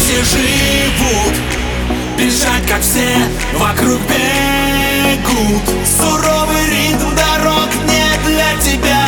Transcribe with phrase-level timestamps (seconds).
[0.00, 1.34] все живут.
[2.16, 3.16] Бежать, как все
[3.54, 5.62] вокруг бегут.
[5.86, 9.06] Суровый ритм дорог не для тебя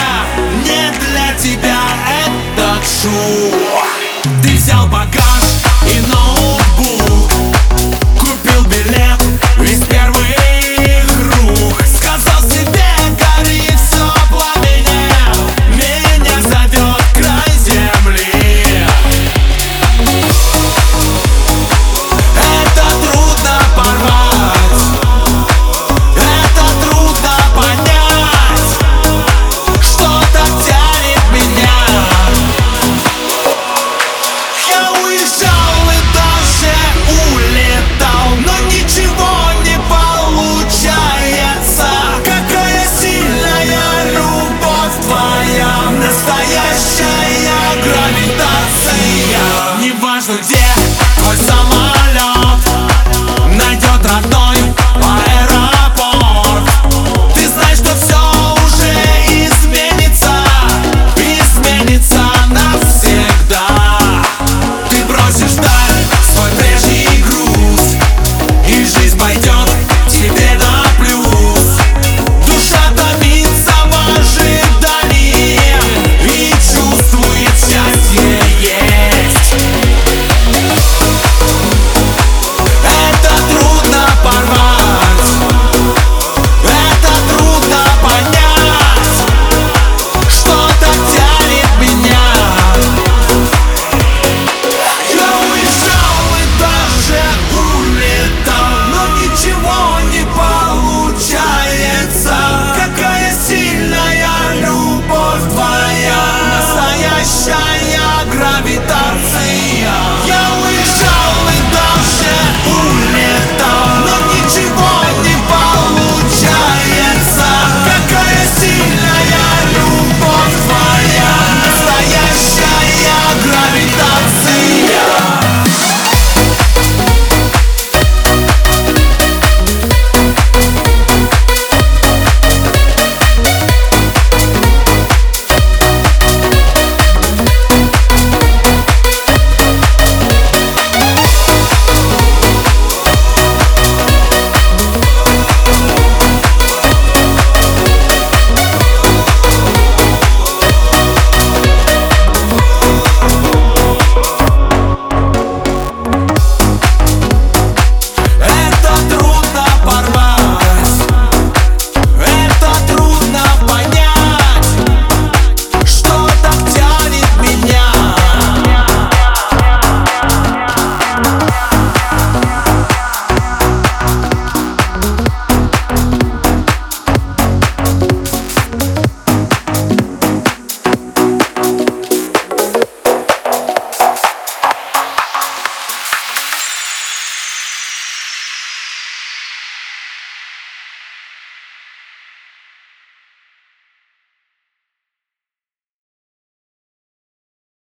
[0.64, 1.80] Не для тебя.
[2.26, 3.61] Этот шум.